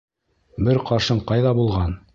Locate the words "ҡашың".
0.89-1.23